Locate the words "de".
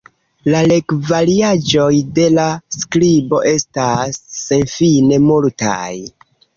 2.17-2.25